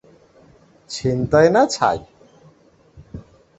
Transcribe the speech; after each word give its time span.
ছিনতাই 0.89 1.47
না 1.49 1.61
ছাই। 1.67 1.99